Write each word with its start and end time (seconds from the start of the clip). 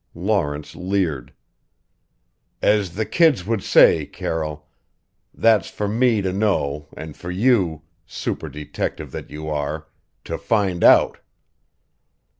Lawrence 0.15 0.75
leered. 0.75 1.31
"As 2.59 2.95
the 2.95 3.05
kids 3.05 3.45
would 3.45 3.61
say, 3.61 4.03
Carroll 4.07 4.67
that's 5.31 5.69
for 5.69 5.87
me 5.87 6.23
to 6.23 6.33
know 6.33 6.87
and 6.97 7.15
for 7.15 7.29
you 7.29 7.83
super 8.07 8.49
detective 8.49 9.11
that 9.11 9.29
you 9.29 9.47
are 9.47 9.85
to 10.23 10.39
find 10.39 10.83
out." 10.83 11.19